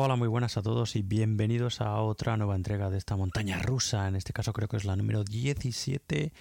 [0.00, 4.06] Hola, muy buenas a todos y bienvenidos a otra nueva entrega de esta montaña rusa.
[4.06, 6.32] En este caso creo que es la número 17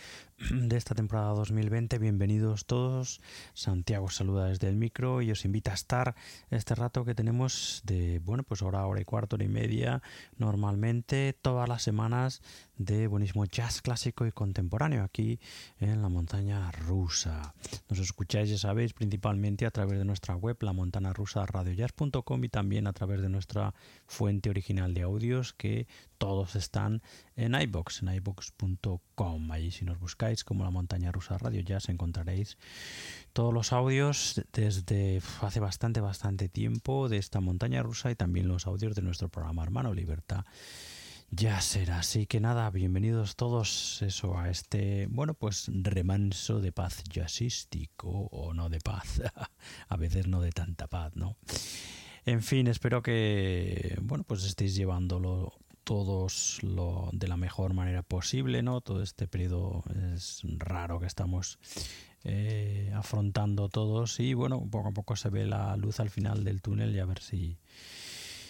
[0.51, 1.97] de esta temporada 2020.
[1.97, 3.21] Bienvenidos todos.
[3.53, 6.15] Santiago saluda desde el micro y os invita a estar
[6.49, 10.01] este rato que tenemos de, bueno, pues hora, hora y cuarto, hora y media,
[10.38, 12.41] normalmente todas las semanas
[12.77, 15.39] de buenísimo jazz clásico y contemporáneo aquí
[15.79, 17.53] en la montaña rusa.
[17.89, 22.49] Nos escucháis, ya sabéis, principalmente a través de nuestra web, la montana rusa radiojazz.com y
[22.49, 23.73] también a través de nuestra
[24.05, 27.01] fuente original de audios que todos están
[27.38, 29.51] en iBox, en iBox.com.
[29.51, 32.57] Allí si nos buscáis como la montaña rusa radio jazz encontraréis
[33.31, 38.68] todos los audios desde hace bastante, bastante tiempo de esta montaña rusa y también los
[38.68, 40.44] audios de nuestro programa hermano Libertad
[41.30, 42.00] ya será.
[42.00, 48.54] Así que nada, bienvenidos todos eso a este, bueno, pues remanso de paz jazzístico o
[48.54, 49.22] no de paz.
[49.90, 51.38] a veces no de tanta paz, ¿no?
[52.25, 55.54] En fin, espero que, bueno, pues estéis llevándolo
[55.88, 58.81] todos lo, de la mejor manera posible, ¿no?
[58.81, 61.60] Todo este periodo es raro que estamos
[62.25, 66.62] eh, afrontando todos y bueno, poco a poco se ve la luz al final del
[66.62, 67.57] túnel y a ver si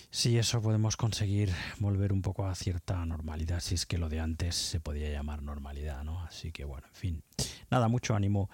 [0.10, 4.20] si eso podemos conseguir volver un poco a cierta normalidad, si es que lo de
[4.20, 6.24] antes se podía llamar normalidad, ¿no?
[6.24, 7.24] Así que bueno, en fin,
[7.70, 8.50] nada, mucho ánimo.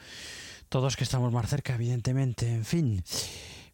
[0.68, 3.02] Todos que estamos más cerca, evidentemente, en fin.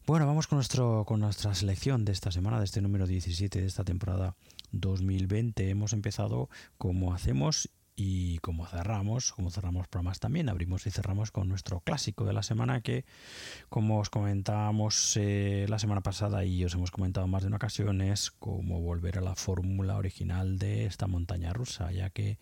[0.06, 3.66] Bueno, vamos con, nuestro, con nuestra selección de esta semana, de este número 17 de
[3.66, 4.36] esta temporada
[4.72, 5.70] 2020.
[5.70, 7.70] Hemos empezado como hacemos
[8.02, 12.42] y como cerramos, como cerramos programas también, abrimos y cerramos con nuestro clásico de la
[12.42, 13.04] semana que,
[13.68, 18.00] como os comentábamos eh, la semana pasada y os hemos comentado más de una ocasión,
[18.00, 22.38] es como volver a la fórmula original de esta montaña rusa, ya que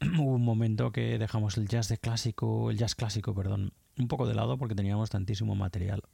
[0.18, 4.28] hubo un momento que dejamos el jazz de clásico, el jazz clásico, perdón, un poco
[4.28, 6.04] de lado porque teníamos tantísimo material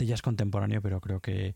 [0.00, 1.54] de jazz contemporáneo, pero creo que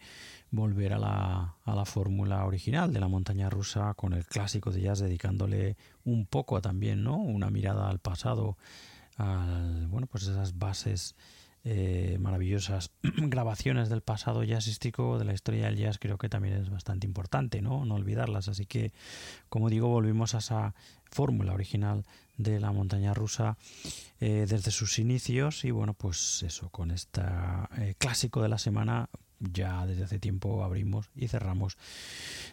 [0.50, 4.82] volver a la, a la fórmula original de la montaña rusa con el clásico de
[4.82, 7.16] jazz, dedicándole un poco también, ¿no?
[7.16, 8.56] Una mirada al pasado,
[9.16, 11.16] al, bueno, pues esas bases
[11.66, 16.68] eh, maravillosas grabaciones del pasado jazzístico, de la historia del jazz, creo que también es
[16.68, 17.86] bastante importante, ¿no?
[17.86, 18.48] No olvidarlas.
[18.48, 18.92] Así que,
[19.48, 20.74] como digo, volvimos a esa
[21.10, 22.04] fórmula original
[22.36, 23.56] de la montaña rusa
[24.20, 25.64] eh, desde sus inicios.
[25.64, 27.22] Y bueno, pues eso, con este
[27.98, 29.08] clásico de la semana
[29.40, 31.76] ya desde hace tiempo abrimos y cerramos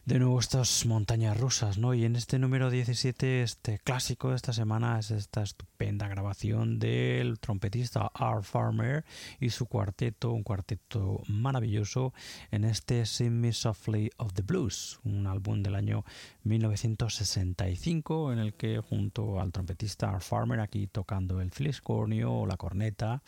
[0.05, 1.93] de nuevo estas montañas rusas, ¿no?
[1.93, 7.39] Y en este número 17, este clásico de esta semana es esta estupenda grabación del
[7.39, 9.05] trompetista Art Farmer
[9.39, 12.13] y su cuarteto, un cuarteto maravilloso
[12.49, 16.03] en este Sing Me Softly of the Blues, un álbum del año
[16.43, 22.57] 1965 en el que junto al trompetista Art Farmer aquí tocando el fliscornio o la
[22.57, 23.21] corneta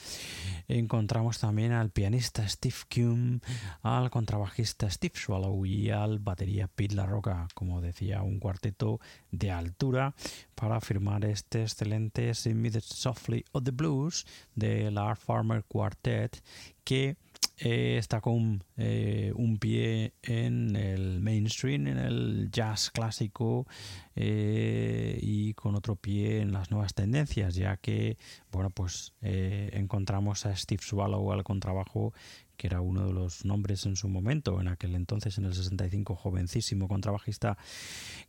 [0.67, 3.42] encontramos también al pianista Steve Kuhn
[3.81, 8.99] al contrabajista Steve Swallow y al batería Pete La Roca, como decía, un cuarteto
[9.31, 10.13] de altura
[10.55, 16.41] para firmar este excelente Sing Softly of the Blues de la Farmer Quartet
[16.83, 17.17] que
[17.57, 23.67] eh, está con eh, un pie en el mainstream, en el jazz clásico
[24.15, 28.17] eh, y con otro pie en las nuevas tendencias, ya que
[28.51, 32.13] bueno pues encontramos a Steve Swallow al contrabajo
[32.57, 36.15] que era uno de los nombres en su momento, en aquel entonces, en el 65,
[36.15, 37.57] jovencísimo contrabajista,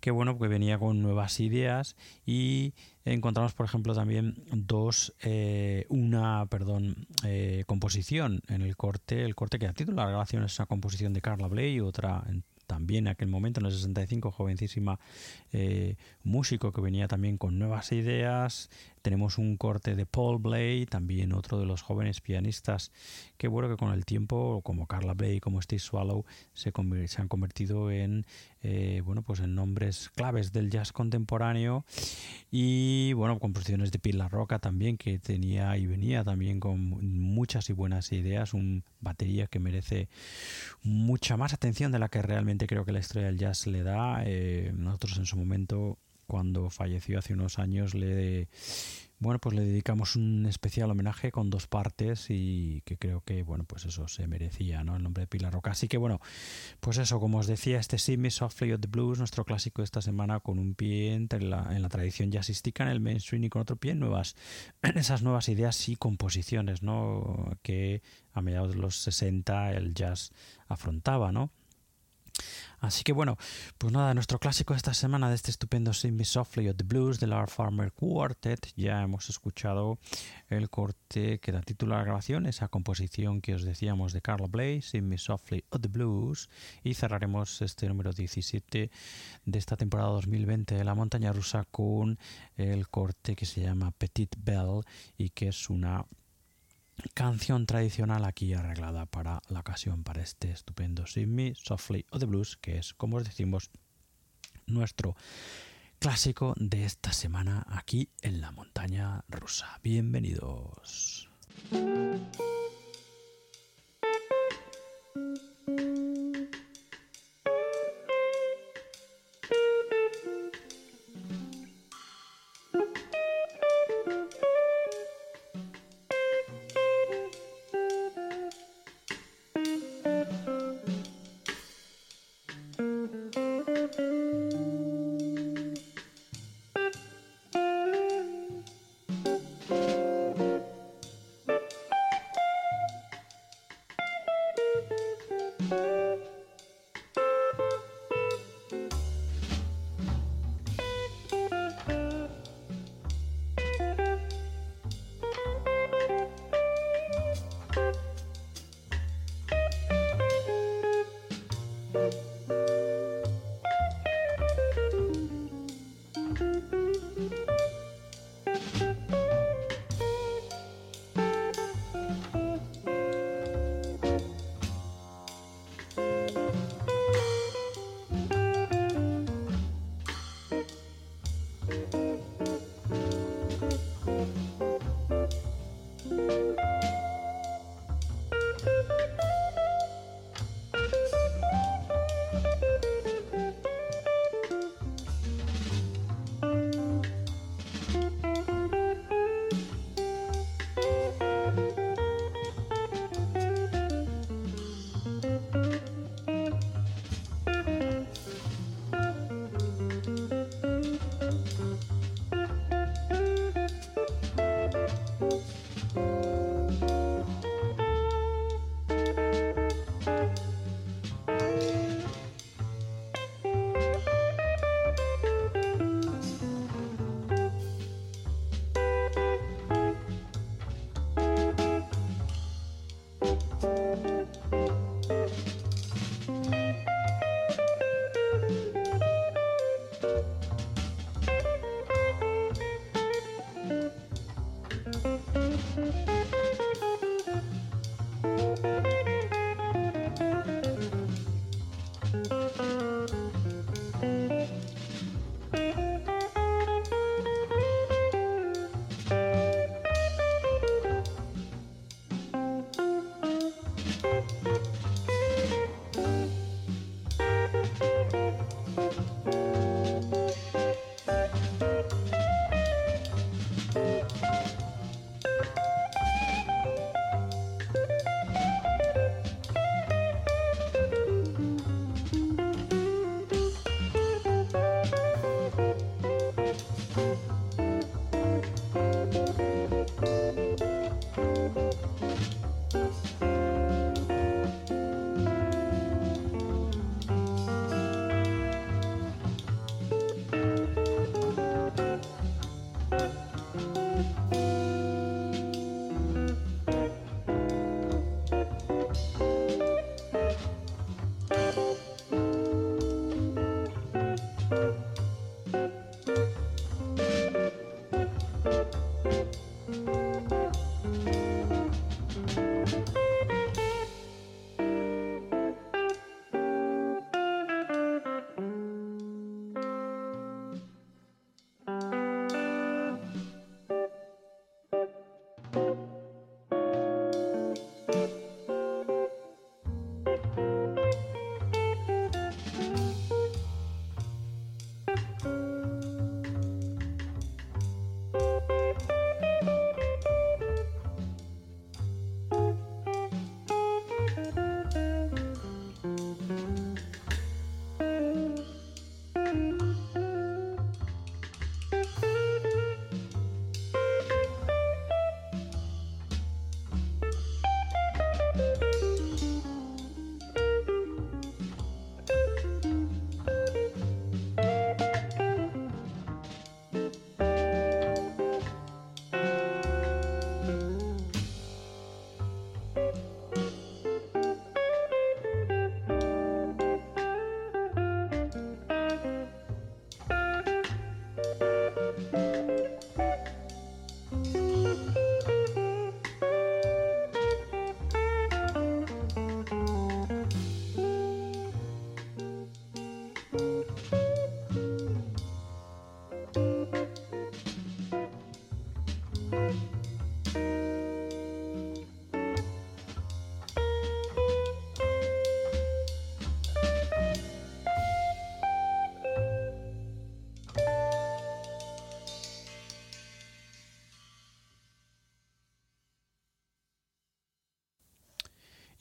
[0.00, 6.46] que bueno, que venía con nuevas ideas y encontramos, por ejemplo, también dos, eh, una,
[6.46, 10.66] perdón, eh, composición en el corte, el corte que da título la grabación es una
[10.66, 12.24] composición de Carla Bley, otra
[12.66, 14.98] también en aquel momento, en el 65, jovencísima
[15.52, 18.70] eh, músico que venía también con nuevas ideas.
[19.04, 22.90] Tenemos un corte de Paul Blay, también otro de los jóvenes pianistas
[23.36, 26.72] que bueno que con el tiempo, como Carla Bley, como Steve Swallow, se,
[27.18, 28.24] han convertido en
[28.62, 31.84] eh, bueno pues en nombres claves del jazz contemporáneo
[32.50, 37.74] y bueno composiciones de Pila Roca también que tenía y venía también con muchas y
[37.74, 40.08] buenas ideas, un batería que merece
[40.82, 44.22] mucha más atención de la que realmente creo que la historia del jazz le da.
[44.24, 48.48] Eh, nosotros en su momento, cuando falleció hace unos años, le
[49.24, 53.64] bueno, pues le dedicamos un especial homenaje con dos partes y que creo que, bueno,
[53.64, 54.96] pues eso se merecía, ¿no?
[54.96, 55.70] El nombre de Pilar Roca.
[55.70, 56.20] Así que, bueno,
[56.80, 60.02] pues eso, como os decía, este Simi Softly of the Blues, nuestro clásico de esta
[60.02, 63.62] semana, con un pie entre la, en la tradición jazzística, en el mainstream y con
[63.62, 64.36] otro pie en nuevas,
[64.82, 67.56] esas nuevas ideas y composiciones, ¿no?
[67.62, 68.02] Que
[68.32, 70.32] a mediados de los 60 el jazz
[70.68, 71.50] afrontaba, ¿no?
[72.80, 73.38] Así que bueno,
[73.78, 76.84] pues nada, nuestro clásico de esta semana de este estupendo Sing Me Softly of the
[76.84, 78.72] Blues de la Farmer Quartet.
[78.76, 79.98] Ya hemos escuchado
[80.48, 84.48] el corte que da título a la grabación, esa composición que os decíamos de Carla
[84.48, 86.50] Bley, Sing Me Softly of the Blues.
[86.82, 88.90] Y cerraremos este número 17
[89.44, 92.18] de esta temporada 2020 de la montaña rusa con
[92.56, 94.82] el corte que se llama Petit Belle
[95.16, 96.04] y que es una
[97.14, 102.56] canción tradicional aquí arreglada para la ocasión, para este estupendo Me Softly of the Blues,
[102.56, 103.70] que es, como os decimos,
[104.66, 105.16] nuestro
[105.98, 109.80] clásico de esta semana aquí en la montaña rusa.
[109.82, 111.30] Bienvenidos.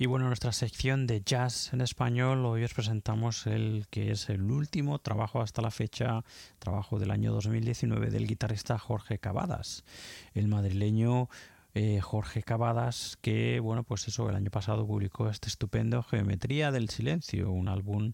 [0.04, 4.28] Y bueno, en nuestra sección de jazz en español, hoy os presentamos el que es
[4.28, 6.26] el último trabajo hasta la fecha,
[6.60, 9.86] trabajo del año 2019 del guitarrista Jorge Cavadas,
[10.34, 11.30] el madrileño
[11.74, 16.90] eh, Jorge Cavadas, que bueno, pues eso, el año pasado publicó este estupendo Geometría del
[16.90, 18.12] Silencio, un álbum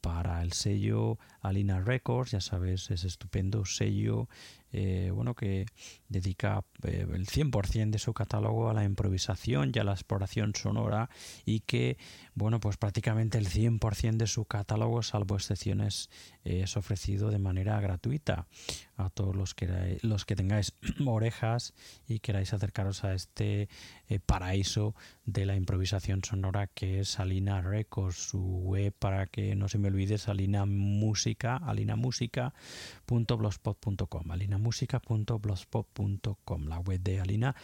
[0.00, 4.28] para el sello Alina Records, ya sabes, ese estupendo sello
[4.76, 5.66] eh, bueno, que
[6.08, 11.10] dedica eh, el 100% de su catálogo a la improvisación y a la exploración sonora
[11.46, 11.96] y que,
[12.34, 16.10] bueno, pues prácticamente el 100% de su catálogo, salvo excepciones,
[16.42, 18.48] es ofrecido de manera gratuita
[18.96, 20.72] a todos los que, los que tengáis
[21.06, 21.72] orejas
[22.08, 23.68] y queráis acercaros a este
[24.08, 29.68] eh, paraíso de la improvisación sonora que es Alina Records, su web para que no
[29.68, 34.32] se me olvide Alina Música, alinamusica.blogspot.com,
[34.64, 37.54] alinamusica.blogspot.com, la web de Alina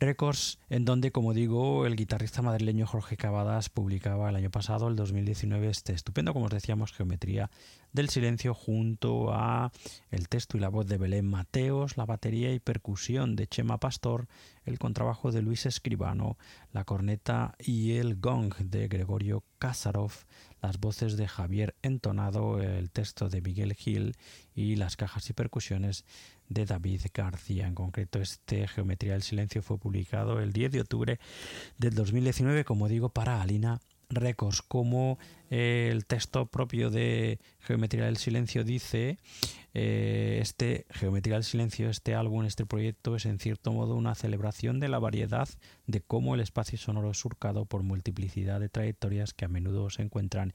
[0.00, 4.96] Records, en donde, como digo, el guitarrista madrileño Jorge Cavadas publicaba el año pasado, el
[4.96, 7.50] 2019, este estupendo, como os decíamos, Geometría
[7.92, 9.72] del Silencio, junto a
[10.10, 14.26] el texto y la voz de Belén Mateos, la batería y percusión de Chema Pastor,
[14.64, 16.38] el contrabajo de Luis Escribano,
[16.72, 20.12] la corneta y el gong de Gregorio Kazarov,
[20.62, 24.14] las voces de Javier Entonado, el texto de Miguel Gil
[24.54, 26.04] y las cajas y percusiones
[26.50, 27.66] de David García.
[27.66, 31.18] En concreto, este Geometría del Silencio fue publicado el 10 de octubre
[31.78, 35.18] del 2019, como digo, para Alina Records, como
[35.50, 39.18] eh, el texto propio de Geometría del Silencio dice,
[39.72, 44.80] eh, este Geometría del Silencio, este álbum, este proyecto es en cierto modo una celebración
[44.80, 45.48] de la variedad
[45.86, 50.02] de cómo el espacio sonoro es surcado por multiplicidad de trayectorias que a menudo se
[50.02, 50.52] encuentran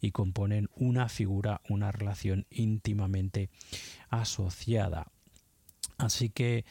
[0.00, 3.48] y componen una figura, una relación íntimamente
[4.10, 5.10] asociada.
[5.98, 6.64] Así que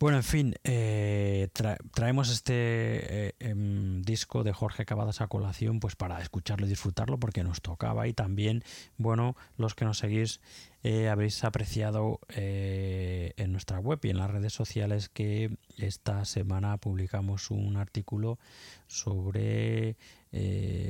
[0.00, 1.48] bueno, en fin, eh,
[1.92, 7.18] traemos este eh, em, disco de Jorge Cavadas a colación pues para escucharlo y disfrutarlo
[7.18, 8.06] porque nos tocaba.
[8.06, 8.62] Y también,
[8.96, 10.40] bueno, los que nos seguís
[10.84, 17.50] eh, habéis apreciado en nuestra web y en las redes sociales que esta semana publicamos
[17.50, 18.38] un artículo
[18.86, 19.96] sobre,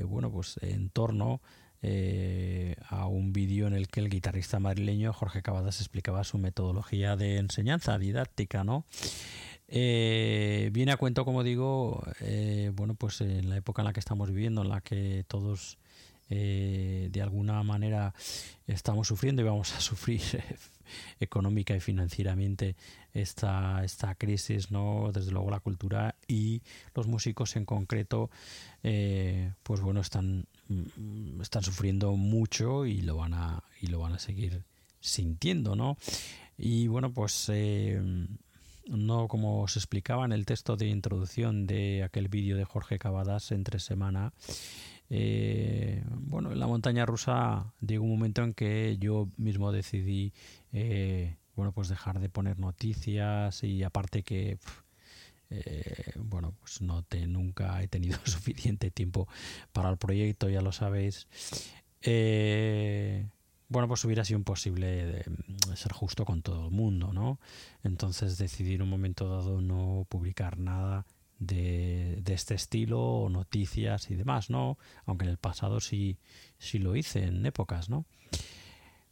[0.05, 1.41] bueno, pues en torno
[1.81, 7.15] eh, a un vídeo en el que el guitarrista madrileño Jorge Cavadas explicaba su metodología
[7.15, 8.85] de enseñanza didáctica, ¿no?
[9.69, 14.01] Eh, viene a cuento, como digo, eh, bueno, pues en la época en la que
[14.01, 15.79] estamos viviendo, en la que todos
[16.31, 18.13] de alguna manera
[18.67, 20.21] estamos sufriendo y vamos a sufrir
[21.21, 22.77] económica y financieramente
[23.15, 25.11] esta, esta crisis, ¿no?
[25.11, 26.61] Desde luego la cultura y
[26.95, 28.29] los músicos en concreto,
[28.83, 30.45] pues bueno, están
[31.41, 34.63] están sufriendo mucho y lo van a y lo van a seguir
[35.01, 35.97] sintiendo no
[36.57, 38.01] y bueno pues eh,
[38.87, 43.53] no como os explicaba en el texto de introducción de aquel vídeo de Jorge Cavadas
[43.53, 44.33] entre semana
[45.11, 50.33] eh, bueno en la montaña rusa llegó un momento en que yo mismo decidí
[50.73, 54.59] eh, bueno pues dejar de poner noticias y aparte que
[55.51, 59.29] eh, bueno, pues no te, nunca he tenido suficiente tiempo
[59.73, 61.27] para el proyecto, ya lo sabéis.
[62.03, 63.27] Eh,
[63.69, 67.39] bueno, pues hubiera sido imposible mm, ser justo con todo el mundo, ¿no?
[67.83, 71.07] Entonces decidí en un momento dado no publicar nada
[71.39, 74.79] de, este estilo o noticias y demás, ¿no?
[75.07, 76.19] Aunque en el pasado sí,
[76.59, 78.07] sí lo hice en épocas, ¿no?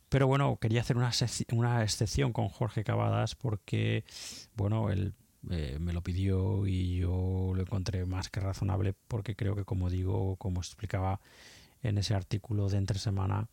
[0.09, 1.11] Pero bueno, quería hacer una,
[1.53, 4.05] una excepción con Jorge Cavadas porque,
[4.55, 5.15] bueno, el
[5.51, 9.91] eh, me lo pidió y yo lo encontré más que razonable porque creo que como
[9.91, 11.21] digo, como explicaba
[11.83, 13.49] en ese artículo de entre semana,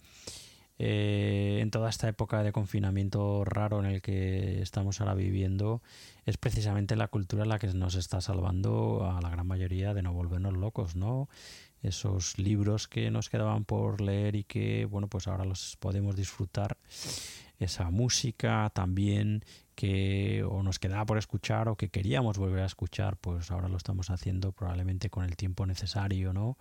[0.80, 5.82] eh, en toda esta época de confinamiento raro en el que estamos ahora viviendo,
[6.26, 10.14] es precisamente la cultura la que nos está salvando a la gran mayoría de no
[10.14, 11.30] volvernos locos, ¿no?
[11.84, 16.78] Esos libros que nos quedaban por leer y que, bueno, pues ahora los podemos disfrutar
[17.60, 19.44] esa música también
[19.76, 23.78] que o nos quedaba por escuchar o que queríamos volver a escuchar, pues ahora lo
[23.78, 26.58] estamos haciendo probablemente con el tiempo necesario, ¿no?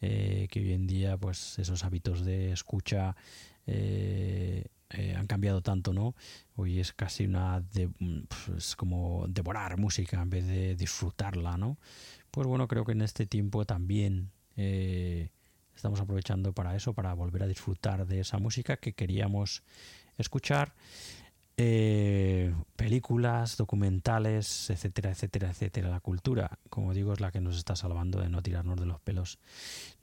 [0.00, 3.16] Eh, que hoy en día, pues esos hábitos de escucha
[3.66, 6.14] eh, eh, han cambiado tanto, ¿no?
[6.56, 7.90] Hoy es casi una de,
[8.46, 11.78] pues, como devorar música en vez de disfrutarla, ¿no?
[12.30, 14.30] Pues bueno, creo que en este tiempo también
[15.76, 19.62] estamos aprovechando para eso, para volver a disfrutar de esa música que queríamos
[20.18, 20.74] escuchar
[21.56, 25.88] eh, películas, documentales, etcétera, etcétera, etcétera.
[25.88, 29.00] La cultura, como digo, es la que nos está salvando de no tirarnos de los
[29.00, 29.40] pelos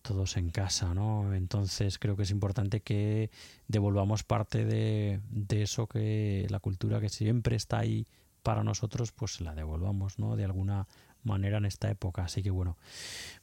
[0.02, 1.34] todos en casa, ¿no?
[1.34, 3.32] Entonces creo que es importante que
[3.68, 8.06] devolvamos parte de, de eso que la cultura que siempre está ahí
[8.44, 10.36] para nosotros, pues la devolvamos, ¿no?
[10.36, 10.88] De alguna
[11.24, 12.26] manera en esta época.
[12.26, 12.78] Así que bueno,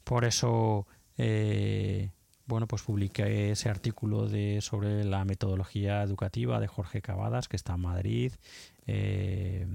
[0.03, 2.11] por eso eh,
[2.45, 7.75] bueno, pues publiqué ese artículo de, sobre la metodología educativa de Jorge Cavadas, que está
[7.75, 8.33] en Madrid.
[8.85, 9.65] Eh,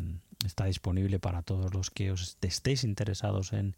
[0.45, 3.75] está disponible para todos los que os estéis interesados en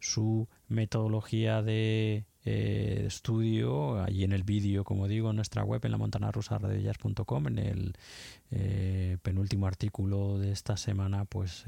[0.00, 4.02] su metodología de eh, estudio.
[4.02, 7.94] Allí en el vídeo, como digo, en nuestra web, en la montana en el
[8.50, 11.64] eh, penúltimo artículo de esta semana, pues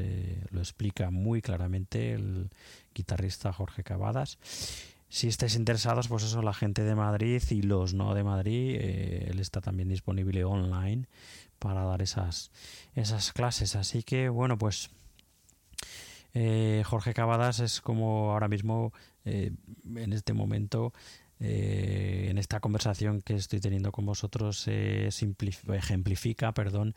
[0.51, 2.51] lo explica muy claramente el
[2.93, 4.39] guitarrista Jorge Cavadas
[5.09, 9.29] si estáis interesados, pues eso, la gente de Madrid y los no de Madrid, eh,
[9.31, 11.07] él está también disponible online
[11.59, 12.51] para dar esas,
[12.95, 13.77] esas clases.
[13.77, 14.90] Así que, bueno, pues
[16.35, 18.92] eh, Jorge Cavadas es como ahora mismo,
[19.25, 19.53] eh,
[19.95, 20.92] en este momento,
[21.38, 26.95] en esta conversación que estoy teniendo con vosotros, ejemplifica, perdón,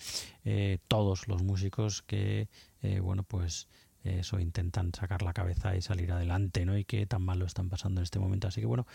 [0.88, 2.48] todos los músicos que,
[3.02, 3.68] bueno, pues
[4.04, 6.78] eso intentan sacar la cabeza y salir adelante, ¿no?
[6.78, 8.48] Y que tan mal lo están pasando en este momento.
[8.48, 8.88] Así que bueno,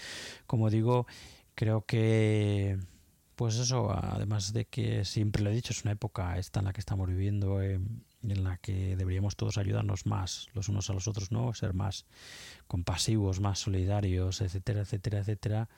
[0.47, 1.07] como digo,
[1.55, 2.79] creo que
[3.37, 6.73] pues eso, además de que siempre lo he dicho, es una época esta en la
[6.73, 7.81] que estamos viviendo, eh,
[8.23, 11.53] en la que deberíamos todos ayudarnos más los unos a los otros, ¿no?
[11.53, 12.07] Ser más
[12.67, 15.69] compasivos, más solidarios, etcétera, etcétera, etcétera.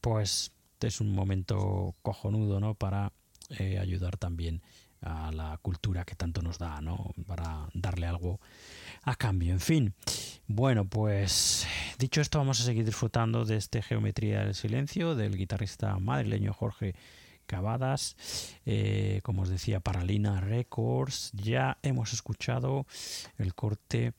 [0.00, 2.74] Pues es un momento cojonudo, ¿no?
[2.74, 3.12] Para
[3.58, 4.62] eh, ayudar también
[5.02, 7.12] a la cultura que tanto nos da, ¿no?
[7.26, 8.40] Para darle algo
[9.02, 9.52] a cambio.
[9.52, 9.94] En fin,
[10.46, 11.66] bueno, pues
[11.98, 16.94] dicho esto, vamos a seguir disfrutando de este Geometría del Silencio del guitarrista madrileño Jorge
[17.46, 18.16] Cavadas.
[18.64, 21.32] Eh, como os decía, para Lina Records.
[21.32, 22.86] Ya hemos escuchado
[23.38, 24.14] el corte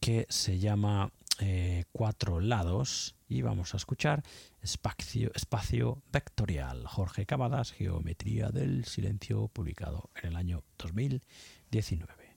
[0.00, 4.24] que se llama eh, Cuatro Lados y vamos a escuchar
[4.60, 12.36] Espacio, Espacio Vectorial, Jorge Cavadas, Geometría del Silencio, publicado en el año 2019.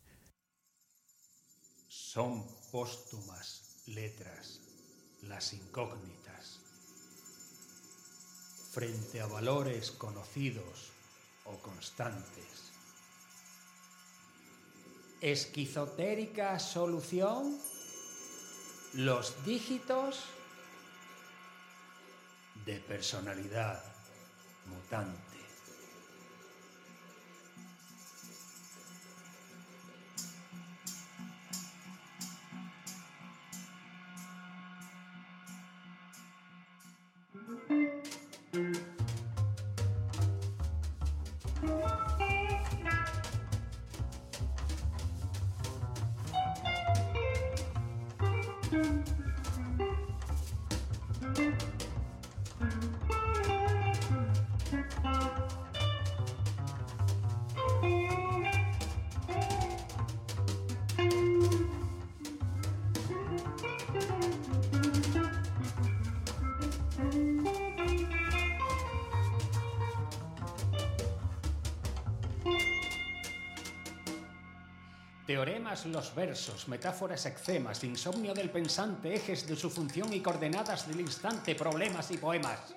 [1.88, 4.62] Son póstumas letras
[5.24, 6.60] las incógnitas.
[8.72, 10.92] Frente a valores conocidos
[11.46, 12.72] o constantes.
[15.22, 17.58] Esquizotérica solución
[18.94, 20.26] los dígitos
[22.66, 23.82] de personalidad
[24.68, 25.31] mutante.
[75.86, 81.56] Los versos, metáforas eczemas, insomnio del pensante, ejes de su función y coordenadas del instante,
[81.56, 82.76] problemas y poemas.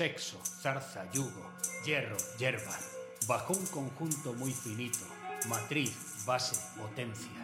[0.00, 1.44] Sexo, zarza, yugo,
[1.84, 2.74] hierro, hierba.
[3.28, 5.04] bajo un conjunto muy finito,
[5.46, 7.39] matriz, base, potencia.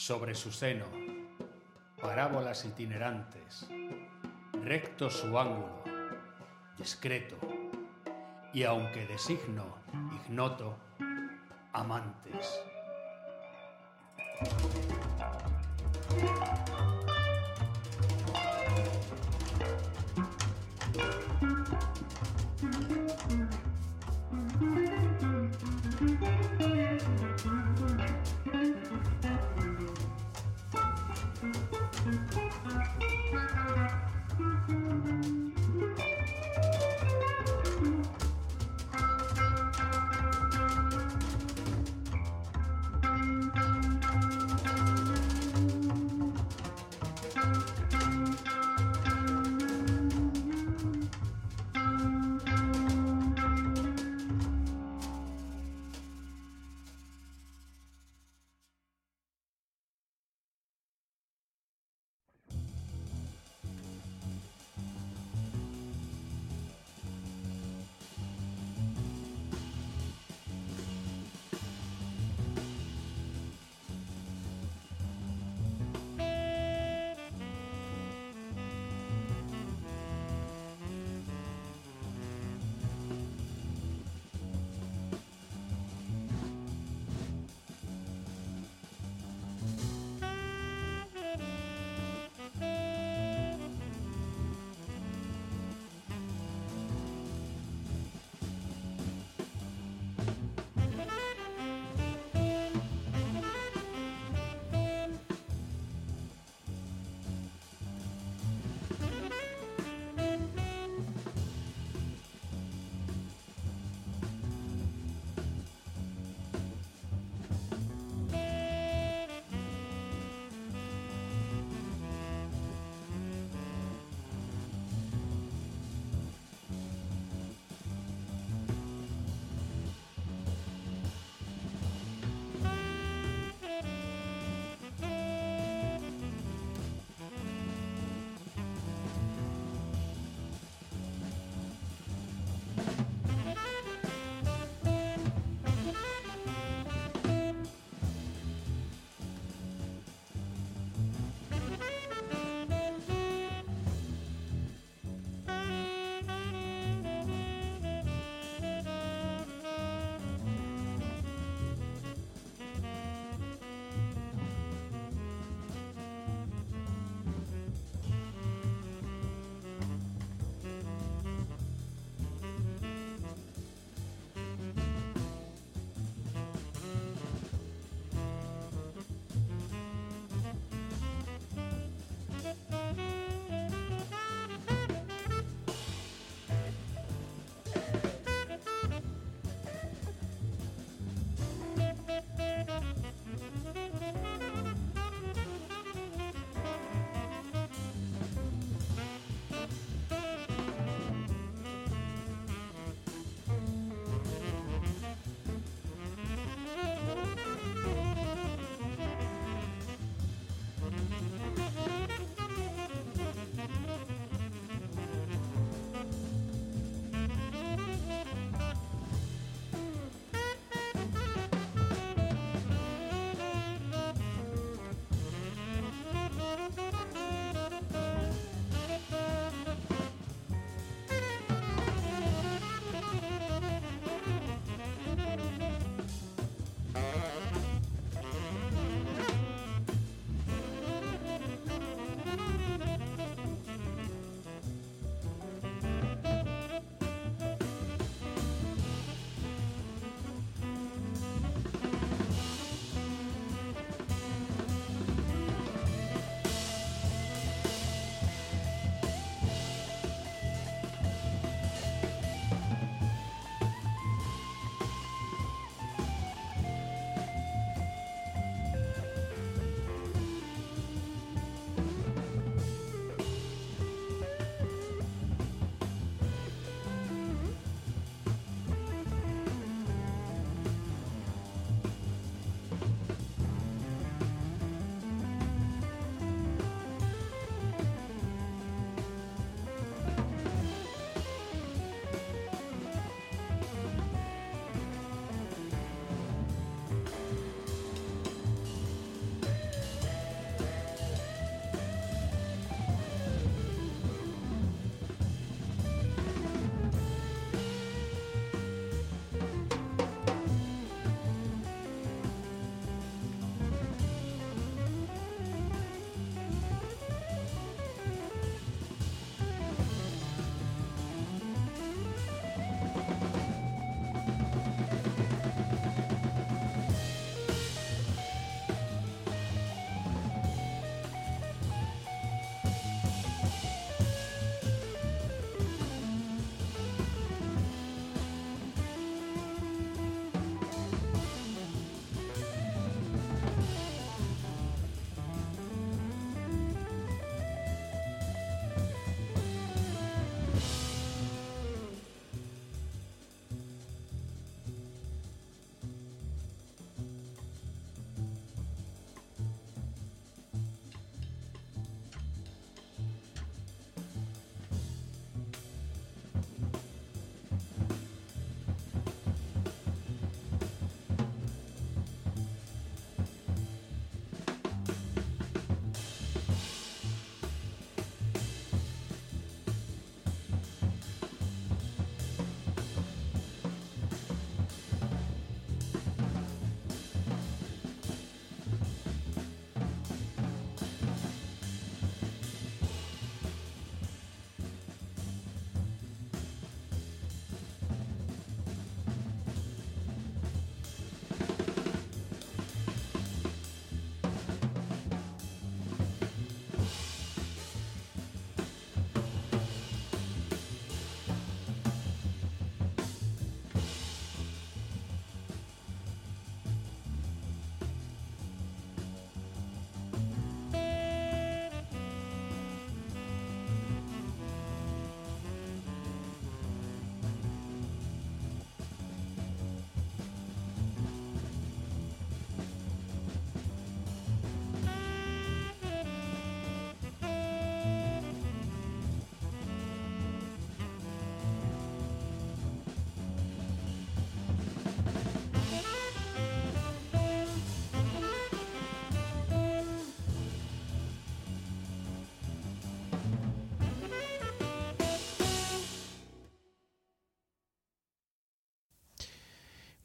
[0.00, 0.86] Sobre su seno,
[2.00, 3.68] parábolas itinerantes,
[4.64, 5.84] recto su ángulo,
[6.78, 7.36] discreto,
[8.54, 9.76] y aunque de signo
[10.26, 10.78] ignoto,
[11.74, 12.62] amantes.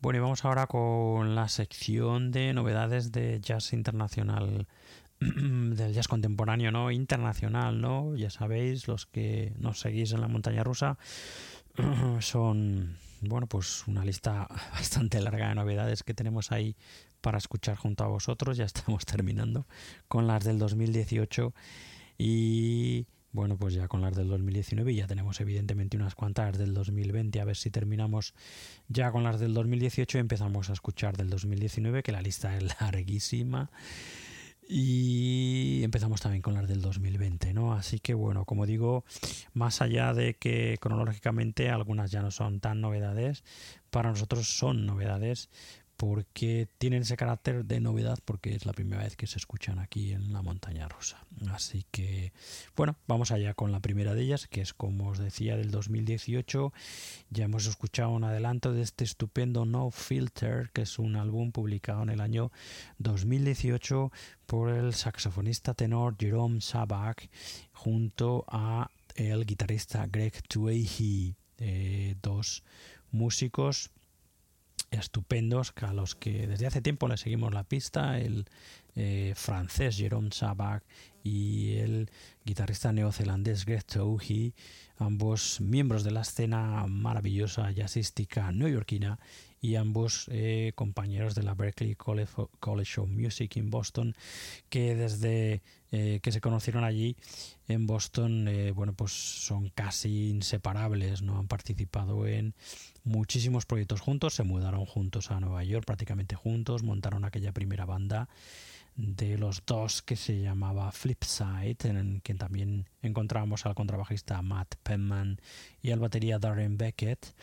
[0.05, 4.67] Bueno, y vamos ahora con la sección de novedades de jazz internacional,
[5.19, 6.91] del jazz contemporáneo, ¿no?
[6.91, 8.15] Internacional, ¿no?
[8.15, 10.99] Ya sabéis, los que nos seguís en la montaña rusa,
[12.19, 16.75] son, bueno, pues una lista bastante larga de novedades que tenemos ahí
[17.19, 18.57] para escuchar junto a vosotros.
[18.57, 19.65] Ya estamos terminando
[20.07, 21.51] con las del 2018
[22.19, 27.41] y bueno, pues ya con las del 2019 ya tenemos evidentemente unas cuantas del 2020,
[27.41, 28.33] a ver si terminamos
[28.87, 32.63] ya con las del 2018 y empezamos a escuchar del 2019, que la lista es
[32.81, 33.69] larguísima.
[34.67, 37.73] Y empezamos también con las del 2020, ¿no?
[37.73, 39.03] Así que bueno, como digo,
[39.53, 43.43] más allá de que cronológicamente algunas ya no son tan novedades,
[43.91, 45.49] para nosotros son novedades,
[45.97, 50.11] porque tienen ese carácter de novedad porque es la primera vez que se escuchan aquí
[50.11, 51.25] en la montaña rosa.
[51.51, 52.33] Así que,
[52.75, 56.73] bueno, vamos allá con la primera de ellas, que es como os decía del 2018.
[57.29, 62.03] Ya hemos escuchado un adelanto de este estupendo No Filter, que es un álbum publicado
[62.03, 62.51] en el año
[62.99, 64.11] 2018
[64.45, 67.29] por el saxofonista tenor Jerome Sabak
[67.71, 72.63] junto a el guitarrista Greg Tuehi, eh, dos
[73.11, 73.91] músicos
[74.91, 78.45] estupendos a los que desde hace tiempo le seguimos la pista, el
[78.95, 80.83] eh, francés Jérôme Sabac
[81.23, 82.09] y el
[82.45, 84.53] guitarrista neozelandés Greg Touhy,
[84.97, 89.19] ambos miembros de la escena maravillosa jazzística neoyorquina
[89.59, 94.15] y ambos eh, compañeros de la Berklee College of Music en Boston,
[94.69, 95.63] que desde
[95.97, 97.15] eh, que se conocieron allí
[97.67, 102.53] en Boston, bueno, pues son casi inseparables, no han participado en
[103.03, 108.27] muchísimos proyectos juntos, se mudaron juntos a Nueva York, prácticamente juntos, montaron aquella primera banda
[108.95, 115.39] de los dos que se llamaba Flipside, en que también encontrábamos al contrabajista Matt Penman
[115.81, 117.35] y al batería Darren Beckett.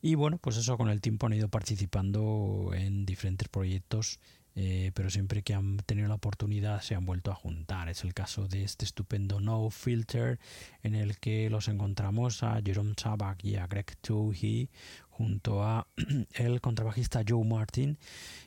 [0.00, 4.20] Y bueno, pues eso con el tiempo han ido participando en diferentes proyectos
[4.58, 7.90] eh, pero siempre que han tenido la oportunidad se han vuelto a juntar.
[7.90, 10.38] Es el caso de este estupendo No Filter,
[10.82, 14.70] en el que los encontramos a Jerome Sabak y a Greg Toohey,
[15.10, 15.86] junto a
[16.34, 17.98] el contrabajista Joe Martin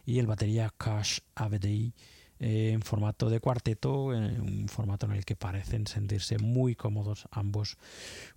[0.03, 1.93] y el batería Cash Avedi
[2.40, 7.28] eh, en formato de cuarteto, en un formato en el que parecen sentirse muy cómodos
[7.32, 7.78] ambos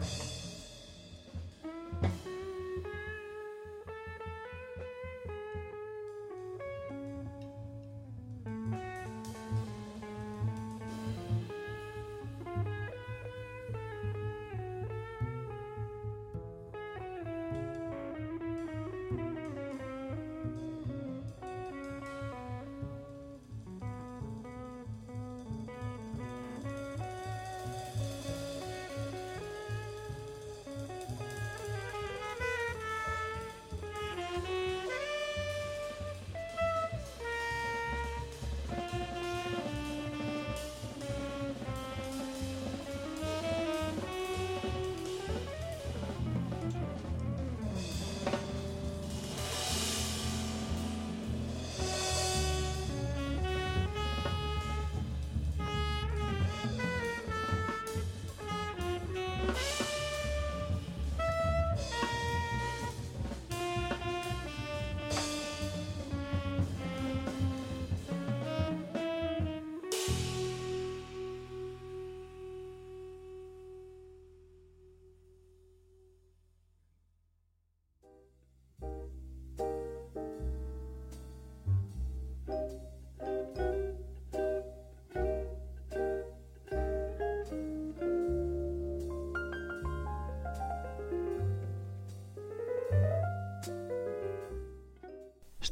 [0.00, 0.29] Yes.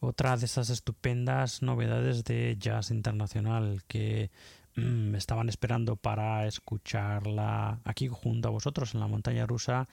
[0.00, 4.30] Otra de esas estupendas novedades de jazz internacional que
[4.76, 9.88] mm, estaban esperando para escucharla aquí junto a vosotros en la montaña rusa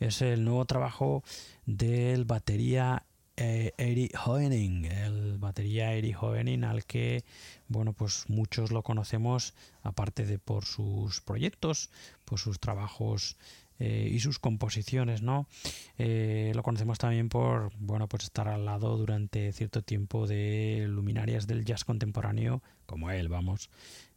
[0.00, 1.22] es el nuevo trabajo
[1.64, 3.04] del batería
[3.38, 7.22] eh, Eric Hoening, el batería Eric Hoening al que
[7.68, 11.90] bueno pues muchos lo conocemos aparte de por sus proyectos,
[12.24, 13.36] por sus trabajos
[13.78, 15.46] eh, y sus composiciones, ¿no?
[15.98, 21.46] Eh, lo conocemos también por, bueno, pues estar al lado durante cierto tiempo de luminarias
[21.46, 23.68] del jazz contemporáneo, como él, vamos,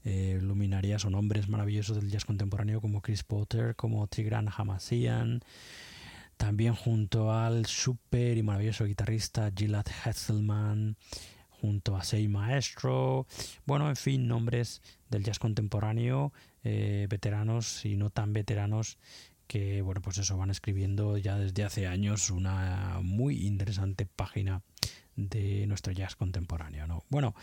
[0.05, 5.41] eh, luminarias o nombres maravillosos del jazz contemporáneo como Chris Potter, como Tigran Hamashian,
[6.38, 10.95] también junto al super y maravilloso guitarrista Gilad Hesselman,
[11.49, 13.28] junto a Sei Maestro,
[13.66, 16.32] bueno, en fin, nombres del jazz contemporáneo,
[16.64, 18.97] veteranos y no tan veteranos
[19.49, 24.61] que bueno pues eso van escribiendo ya desde hace años una muy interesante página
[25.15, 26.85] de nuestro jazz contemporáneo.
[26.85, 27.03] ¿no?
[27.09, 27.33] Bueno,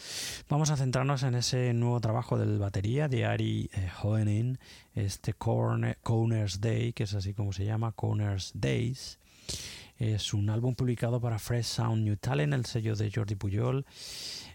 [0.48, 4.56] vamos a centrarnos en ese nuevo trabajo del batería de Ari eh,
[4.94, 9.18] este Corners Day, que es así como se llama, Corners Days.
[9.98, 13.84] Es un álbum publicado para Fresh Sound New Talent, el sello de Jordi Pujol,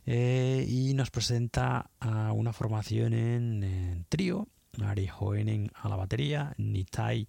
[0.06, 4.48] eh, y nos presenta a una formación en trío
[4.80, 7.28] Ari Hoening a la batería, Nitai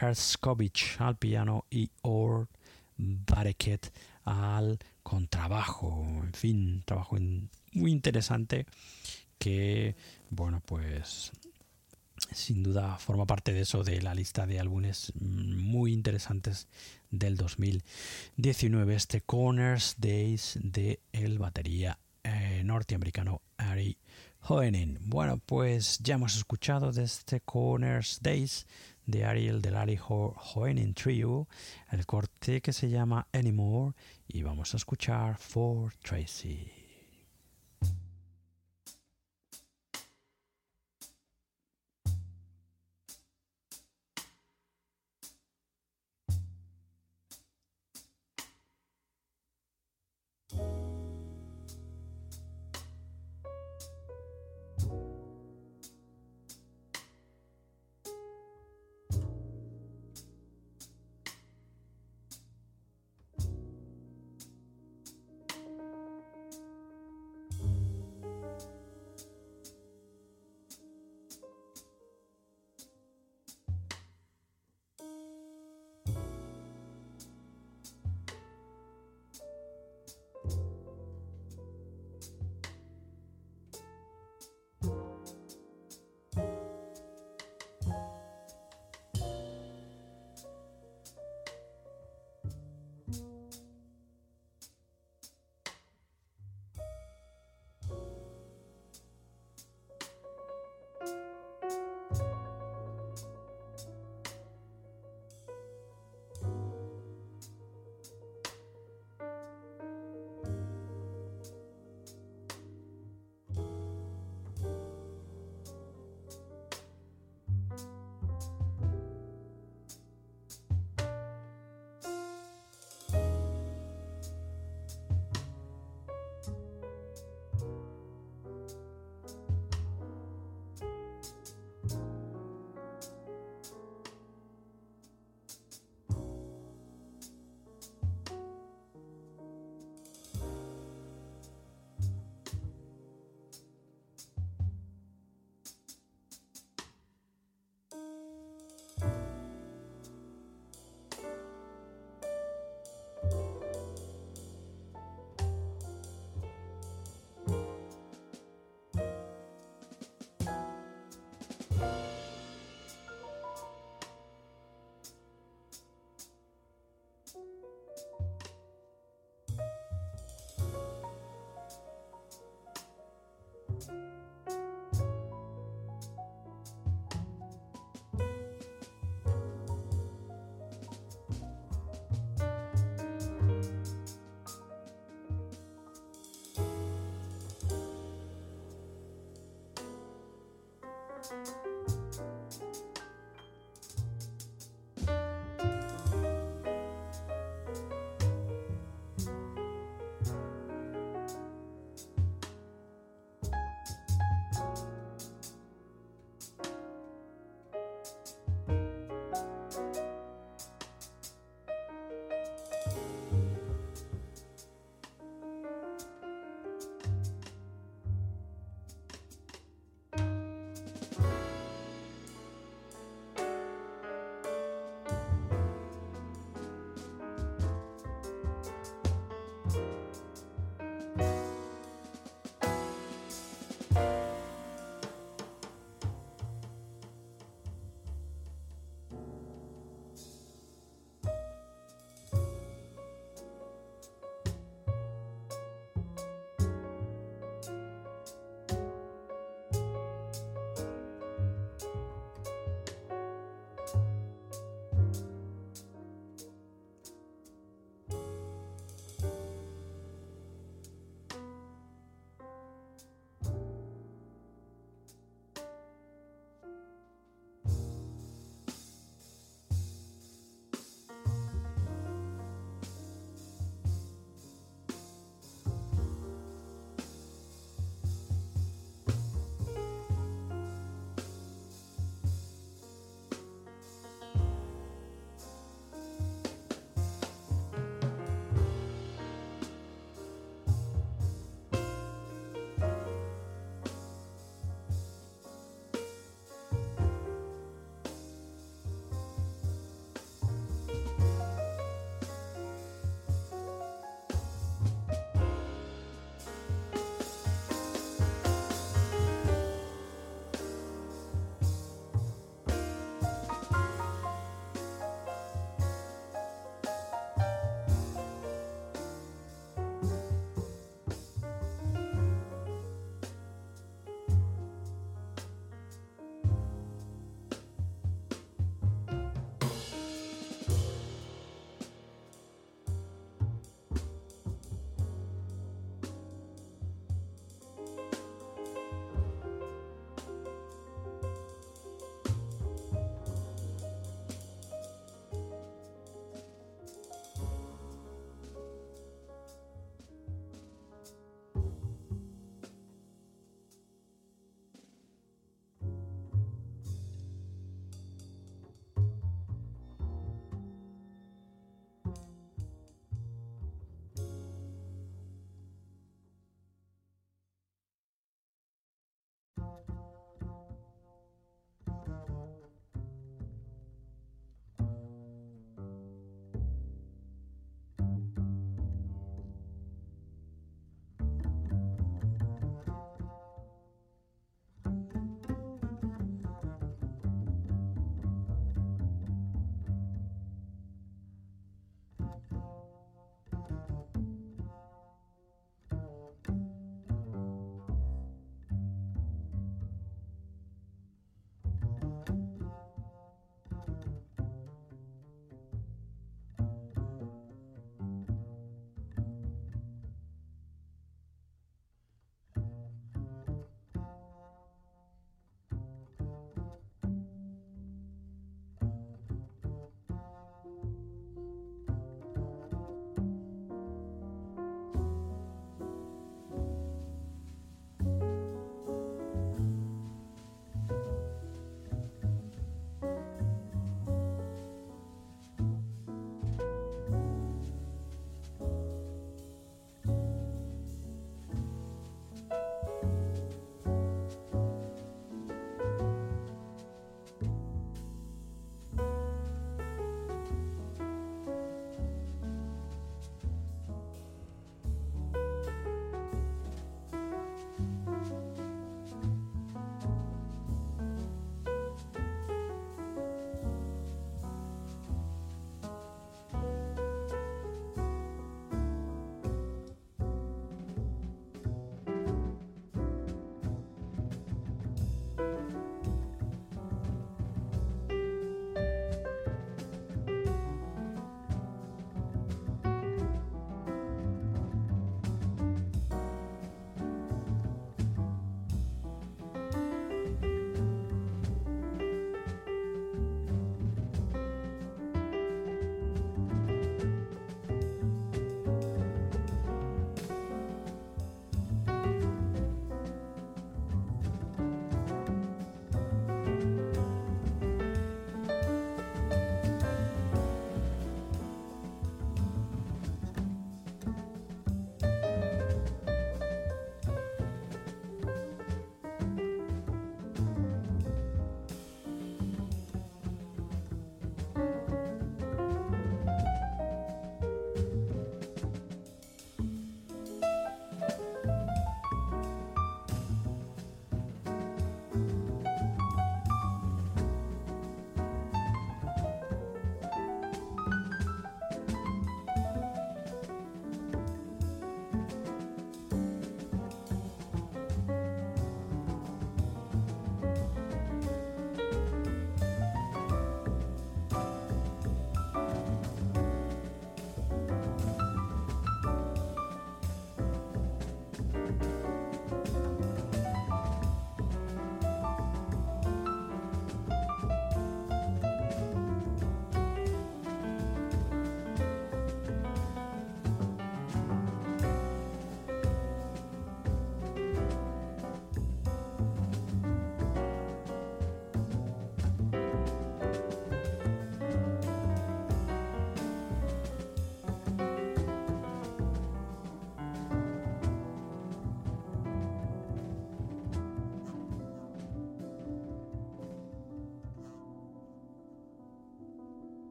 [0.00, 2.48] Herskovich al piano y Or
[2.96, 3.92] Bareket
[4.24, 6.06] al contrabajo.
[6.22, 7.16] En fin, trabajo
[7.72, 8.66] muy interesante
[9.38, 9.96] que,
[10.30, 11.32] bueno, pues
[12.32, 16.68] sin duda forma parte de eso, de la lista de álbumes muy interesantes
[17.10, 18.94] del 2019.
[18.94, 23.96] Este Corners Days de el batería eh, norteamericano Ari
[24.42, 24.98] Hoenin.
[25.02, 28.66] Bueno, pues ya hemos escuchado de este Corners Days
[29.06, 31.48] de Ariel del Ari Hoenin Trio,
[31.90, 33.94] el corte que se llama Anymore,
[34.28, 36.77] y vamos a escuchar For Tracy.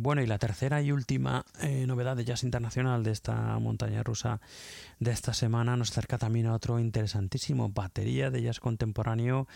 [0.00, 4.40] Bueno, y la tercera y última eh, novedad de jazz internacional de esta montaña rusa
[5.00, 9.48] de esta semana nos acerca también a otro interesantísimo batería de jazz contemporáneo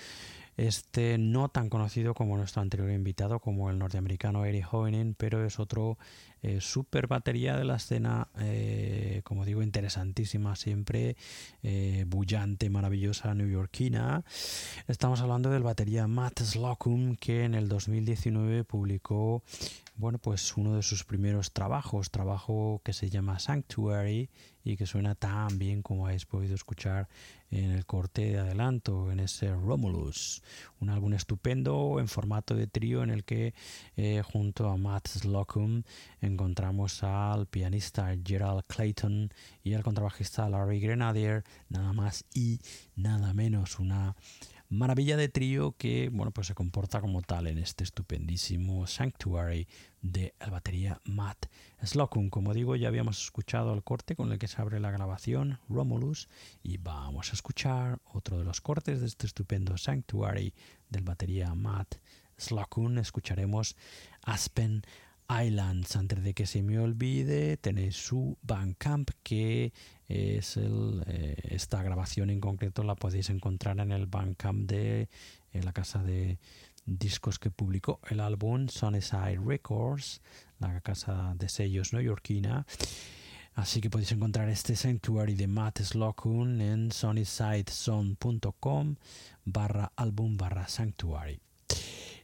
[0.56, 5.58] este no tan conocido como nuestro anterior invitado, como el norteamericano Eric Hoening, pero es
[5.58, 5.96] otro
[6.42, 11.16] eh, super batería de la escena, eh, como digo, interesantísima siempre,
[11.62, 14.24] eh, bullante, maravillosa, neoyorquina.
[14.88, 19.42] Estamos hablando del batería Matt Slocum, que en el 2019 publicó
[20.02, 24.30] bueno, pues uno de sus primeros trabajos, trabajo que se llama Sanctuary
[24.64, 27.08] y que suena tan bien como habéis podido escuchar
[27.52, 30.42] en el corte de adelanto, en ese Romulus,
[30.80, 33.54] un álbum estupendo en formato de trío en el que
[33.96, 35.84] eh, junto a Matt Slocum
[36.20, 39.30] encontramos al pianista Gerald Clayton
[39.62, 42.58] y al contrabajista Larry Grenadier, nada más y
[42.96, 44.16] nada menos, una
[44.72, 49.68] maravilla de trío que bueno pues se comporta como tal en este estupendísimo Sanctuary
[50.00, 51.46] de la batería Matt
[51.82, 52.30] Slocum.
[52.30, 56.28] Como digo, ya habíamos escuchado el corte con el que se abre la grabación Romulus
[56.62, 60.54] y vamos a escuchar otro de los cortes de este estupendo Sanctuary
[60.88, 61.96] del batería Matt
[62.38, 62.96] Slocum.
[62.98, 63.76] Escucharemos
[64.22, 64.82] Aspen
[65.28, 65.96] Islands.
[65.96, 69.72] Antes de que se me olvide, tenéis su Bandcamp que
[70.08, 75.08] es el, eh, esta grabación en concreto la podéis encontrar en el Bandcamp de
[75.52, 76.38] la casa de
[76.86, 80.22] discos que publicó el álbum Sunnyside Records,
[80.58, 82.66] la casa de sellos neoyorquina.
[83.54, 88.96] Así que podéis encontrar este Sanctuary de Matt Slocum en sunnysidezone.com
[89.44, 91.38] barra álbum barra Sanctuary.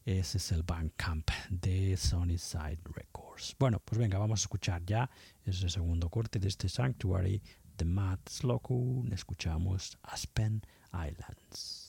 [0.08, 3.54] Ese es el Bandcamp de Sunnyside Records.
[3.58, 5.10] Bueno, pues venga, vamos a escuchar ya
[5.44, 7.42] ese segundo corte de este Sanctuary
[7.76, 9.12] de Matt Slocum.
[9.12, 10.62] Escuchamos Aspen
[10.94, 11.87] Islands.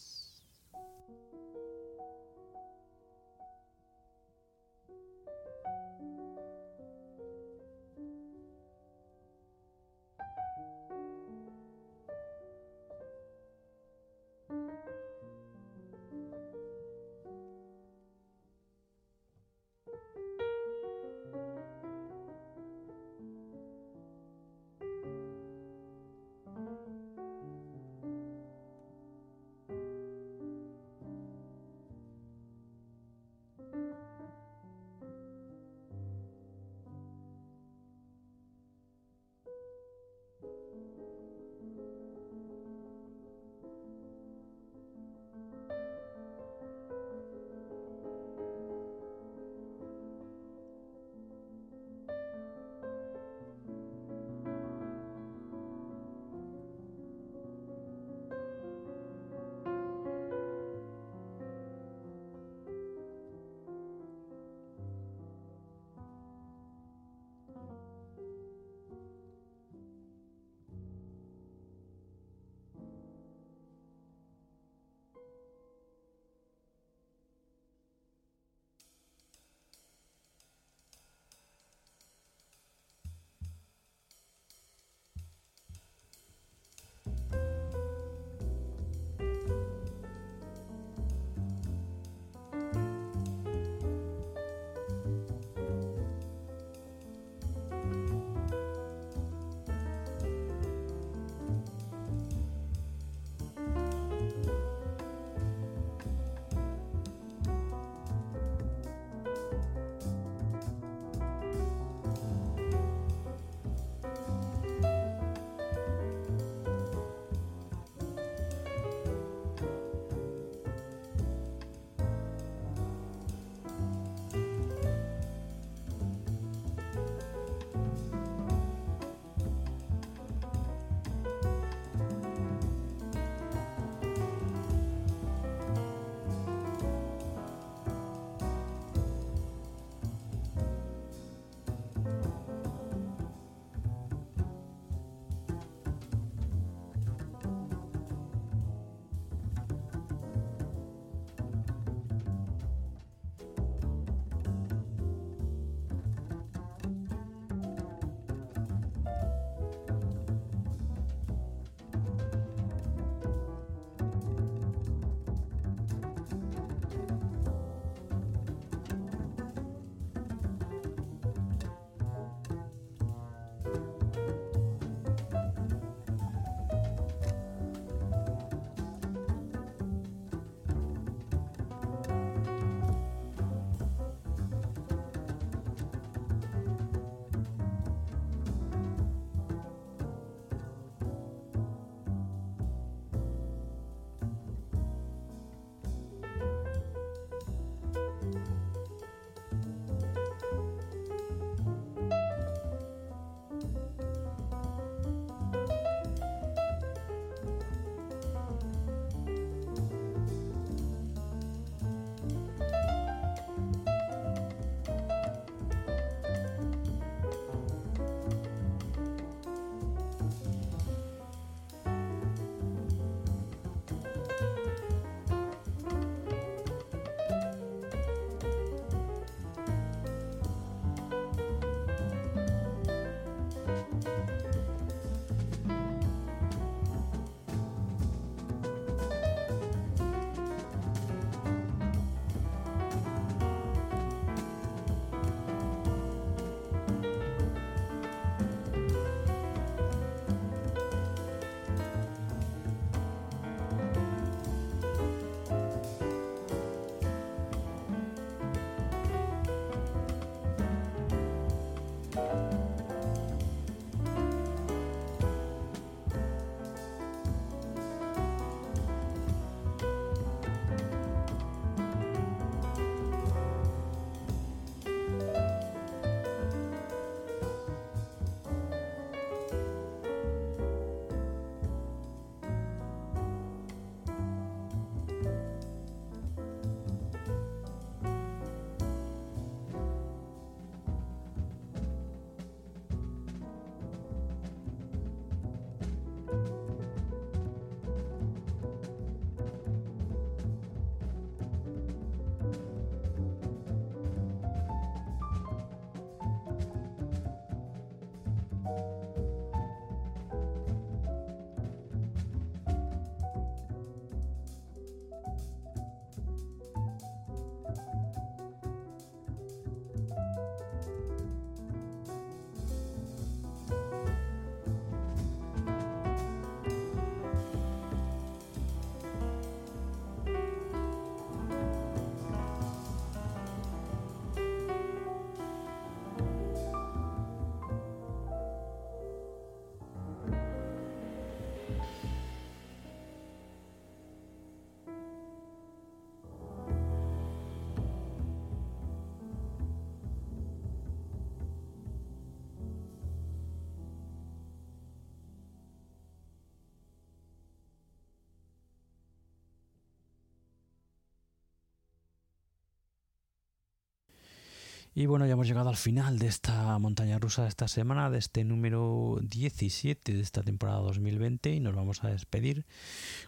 [365.00, 368.18] Y bueno, ya hemos llegado al final de esta montaña rusa de esta semana, de
[368.18, 372.66] este número 17 de esta temporada 2020 y nos vamos a despedir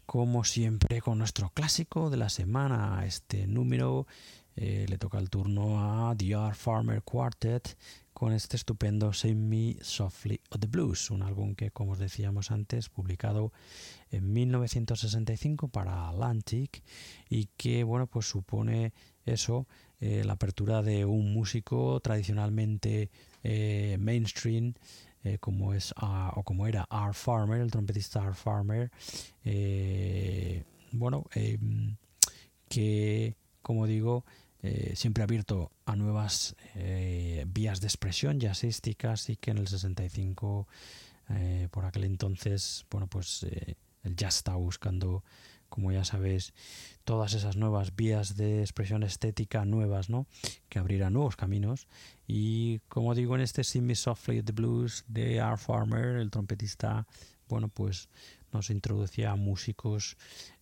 [0.05, 3.05] como siempre con nuestro clásico de la semana.
[3.05, 4.05] Este número
[4.55, 7.77] eh, le toca el turno a Art Farmer Quartet
[8.13, 12.51] con este estupendo Save Me Softly of the Blues, un álbum que como os decíamos
[12.51, 13.53] antes publicado
[14.11, 16.83] en 1965 para Atlantic
[17.29, 18.93] y que bueno pues supone
[19.25, 19.67] eso
[19.99, 23.09] eh, la apertura de un músico tradicionalmente
[23.43, 24.73] eh, mainstream
[25.39, 28.89] como es ah, o como era Art Farmer, el trompetista Art Farmer,
[30.91, 31.95] bueno, em,
[32.67, 34.25] que como digo,
[34.93, 36.55] siempre ha abierto a nuevas
[37.47, 40.67] vías de expresión jazzísticas y que en el 65,
[41.71, 43.43] por aquel entonces, bueno, pues
[44.03, 45.23] el jazz estaba buscando
[45.71, 46.53] como ya sabéis,
[47.05, 50.27] todas esas nuevas vías de expresión estética nuevas, ¿no?
[50.67, 51.87] Que abrirán nuevos caminos.
[52.27, 57.07] Y como digo, en este Sing Me Softly the Blues de Art Farmer, el trompetista,
[57.47, 58.09] bueno, pues
[58.51, 60.17] nos introducía a músicos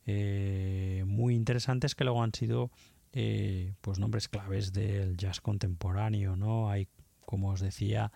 [0.06, 2.70] eh, muy interesantes que luego han sido
[3.14, 6.70] eh, pues nombres claves del jazz contemporáneo, ¿no?
[6.70, 6.88] Hay,
[7.26, 8.12] como os decía,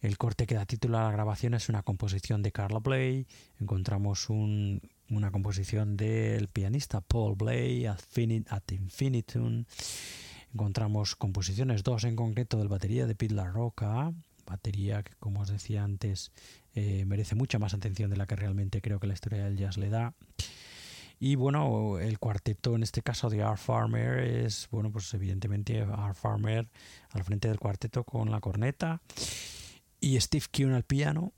[0.00, 3.26] el corte que da título a la grabación es una composición de Carla Bley.
[3.58, 4.80] Encontramos un
[5.10, 9.64] una composición del pianista Paul Blay, At Infinitum.
[10.52, 14.12] Encontramos composiciones, dos en concreto del batería de Pete La Roca,
[14.46, 16.32] batería que como os decía antes
[16.74, 19.76] eh, merece mucha más atención de la que realmente creo que la historia del jazz
[19.76, 20.14] le da.
[21.18, 26.16] Y bueno, el cuarteto en este caso de Art Farmer es, bueno, pues evidentemente Art
[26.16, 26.68] Farmer
[27.10, 29.00] al frente del cuarteto con la corneta
[29.98, 31.32] y Steve Kuhn al piano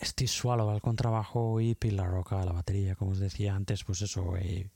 [0.00, 2.94] Steve Swallow al contrabajo y Pilar Roca a la batería.
[2.94, 4.68] Como os decía antes, pues eso, eh,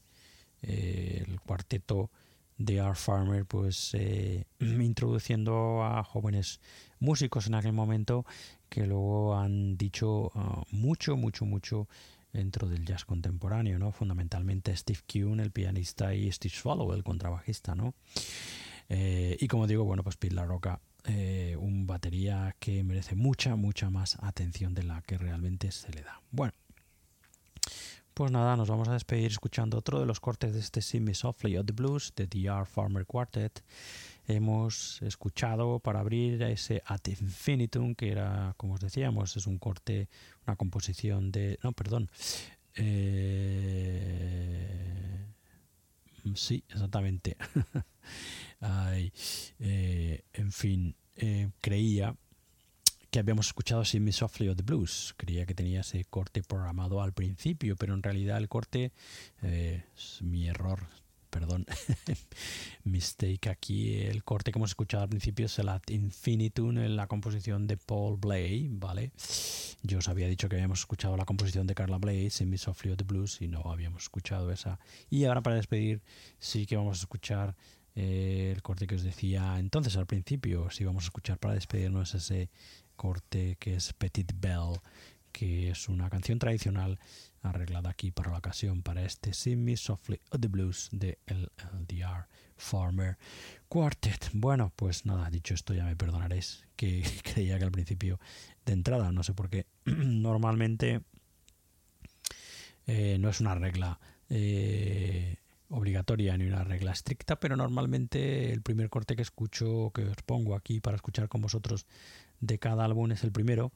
[0.63, 2.11] eh, el cuarteto
[2.59, 6.61] de Art Farmer, pues eh, introduciendo a jóvenes
[6.99, 8.25] músicos en aquel momento
[8.69, 11.89] que luego han dicho ah, mucho, mucho, mucho
[12.37, 13.93] dentro del jazz contemporáneo, ¿no?
[13.93, 17.95] Fundamentalmente Steve Kuhn, el pianista, y Steve Swallow, el contrabajista, ¿no?
[18.89, 24.19] y como digo, bueno, pues Pilar Roca eh, un batería que merece mucha, mucha más
[24.23, 26.21] atención de la que realmente se le da.
[26.33, 26.53] Bueno,
[28.13, 31.15] pues nada, nos vamos a despedir escuchando otro de los cortes de este Sing Me
[31.15, 33.63] Softly of the Blues de The R Farmer Quartet.
[34.29, 40.09] Hemos escuchado para abrir ese At Infinitum, que era, como os decíamos, es un corte,
[40.47, 41.59] una composición de.
[41.63, 42.11] No, perdón.
[42.75, 43.87] Eh,
[46.35, 47.37] sí, exactamente.
[49.59, 52.17] Eh, en fin, eh, creía
[53.11, 55.15] que habíamos escuchado Sing Me Softly of the Blues.
[55.17, 58.93] Creía que tenía ese corte programado al principio, pero en realidad el corte,
[59.43, 60.87] eh, es mi error,
[61.31, 61.67] perdón,
[62.85, 64.01] mistake aquí.
[64.03, 67.77] El corte que hemos escuchado al principio es el At Infinitum en la composición de
[67.77, 69.13] Paul Blay, ¿vale?
[69.83, 71.99] Yo os había dicho que habíamos escuchado la composición de Carla
[72.31, 74.79] Sing Me Softly of the Blues, y no habíamos escuchado esa.
[75.11, 76.03] Y ahora para despedir,
[76.39, 77.57] sí que vamos a escuchar
[77.95, 82.15] eh, el corte que os decía entonces al principio, si vamos a escuchar para despedirnos
[82.15, 82.51] ese
[82.95, 84.81] corte que es Petit Belle,
[85.37, 86.99] que es una canción tradicional
[87.43, 92.27] arreglada aquí para la ocasión, para este Sing Me Softly of the Blues de LDR
[92.57, 93.19] Farmer
[93.69, 94.31] Quartet.
[94.33, 98.19] Bueno, pues nada, dicho esto ya me perdonaréis que creía que al principio
[98.65, 101.03] de entrada, no sé por qué, normalmente
[102.87, 104.01] eh, no es una regla
[104.31, 105.37] eh,
[105.69, 110.55] obligatoria ni una regla estricta, pero normalmente el primer corte que escucho, que os pongo
[110.55, 111.85] aquí para escuchar con vosotros
[112.41, 113.75] de cada álbum es el primero,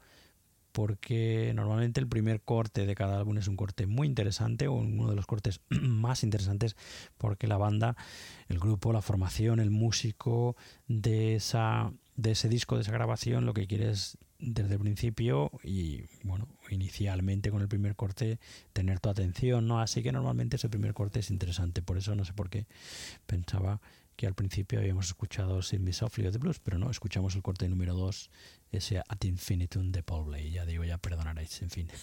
[0.73, 5.09] porque normalmente el primer corte de cada álbum es un corte muy interesante o uno
[5.09, 6.77] de los cortes más interesantes
[7.19, 7.97] porque la banda,
[8.49, 10.57] el grupo, la formación, el músico
[10.87, 15.51] de esa de ese disco, de esa grabación, lo que quiere es desde el principio
[15.63, 18.39] y bueno, inicialmente con el primer corte
[18.73, 19.81] tener tu atención, ¿no?
[19.81, 22.67] Así que normalmente ese primer corte es interesante, por eso no sé por qué
[23.27, 23.81] pensaba
[24.21, 27.67] que al principio habíamos escuchado Sin Me Softly de Blues, pero no, escuchamos el corte
[27.71, 28.31] número 2,
[28.71, 31.89] ese At Infinitum de Paul Blay, ya digo, ya perdonaréis, en fin.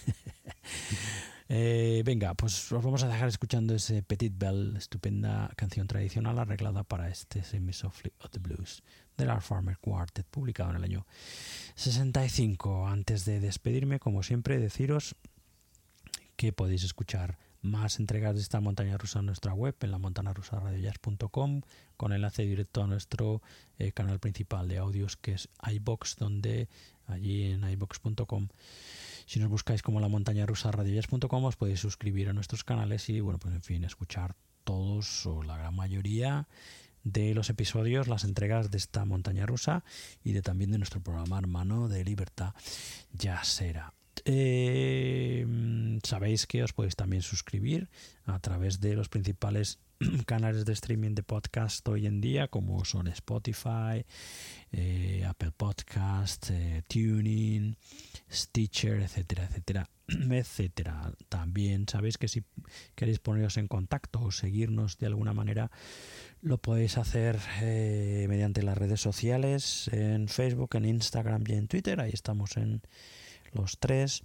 [1.50, 6.84] Eh, venga, pues os vamos a dejar escuchando ese Petit Belle, estupenda canción tradicional arreglada
[6.84, 8.84] para este Sin Me Softly of the Blues
[9.16, 11.08] del Art Farmer Quartet, publicado en el año
[11.76, 12.90] 65.
[12.90, 15.16] Antes de despedirme, como siempre, deciros
[16.36, 17.38] que podéis escuchar
[17.68, 21.62] más entregas de esta montaña rusa en nuestra web, en la montanarusaradiojazz.com,
[21.96, 23.42] con enlace directo a nuestro
[23.78, 26.70] eh, canal principal de audios que es iBox, donde
[27.06, 28.48] allí en iBox.com,
[29.26, 33.20] si nos buscáis como la montaña rusa radiojazz.com, os podéis suscribir a nuestros canales y,
[33.20, 36.48] bueno, pues en fin, escuchar todos o la gran mayoría
[37.04, 39.84] de los episodios, las entregas de esta montaña rusa
[40.24, 42.54] y de también de nuestro programa hermano de Libertad
[43.14, 43.94] Yasera.
[44.26, 45.46] Eh,
[46.04, 47.90] sabéis que os podéis también suscribir
[48.26, 49.80] a través de los principales
[50.26, 54.06] canales de streaming de podcast hoy en día, como son Spotify,
[54.72, 57.78] eh, Apple Podcast, eh, Tuning,
[58.32, 61.14] Stitcher, etcétera, etcétera, etcétera.
[61.30, 62.44] También sabéis que si
[62.96, 65.72] queréis poneros en contacto o seguirnos de alguna manera,
[66.42, 72.00] lo podéis hacer mediante las redes sociales, en Facebook, en Instagram y en Twitter.
[72.00, 72.82] Ahí estamos en
[73.58, 74.24] los tres.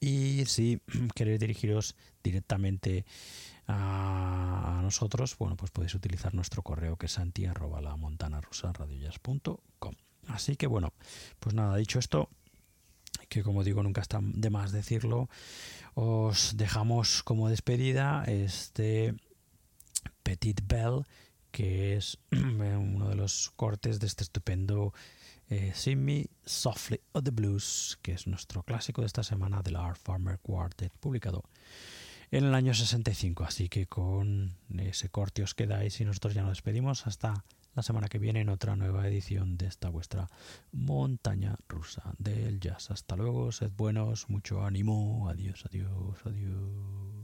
[0.00, 0.80] Y si
[1.14, 3.04] queréis dirigiros directamente
[3.66, 8.40] a, nosotros, bueno, pues podéis utilizar nuestro correo que es santi la montana
[10.28, 10.92] Así que bueno,
[11.38, 12.28] pues nada, dicho esto,
[13.28, 15.28] que como digo, nunca está de más decirlo,
[15.94, 19.14] os dejamos como despedida este
[20.22, 21.04] Petit Bell,
[21.50, 24.92] que es uno de los cortes de este estupendo
[25.48, 29.76] eh, Sing Me Softly of the Blues, que es nuestro clásico de esta semana del
[29.76, 31.44] Art Farmer Quartet, publicado
[32.30, 33.44] en el año 65.
[33.44, 37.44] Así que con ese corte os quedáis y nosotros ya nos despedimos hasta
[37.74, 40.28] la semana que viene en otra nueva edición de esta vuestra
[40.72, 42.90] montaña rusa del jazz.
[42.90, 47.23] Hasta luego, sed buenos, mucho ánimo, adiós, adiós, adiós.